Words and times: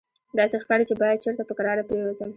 داسې 0.37 0.55
ښکاري 0.63 0.85
چې 0.89 0.95
باید 1.01 1.21
چېرته 1.23 1.43
په 1.45 1.53
کراره 1.57 1.83
پرېوځم. 1.89 2.29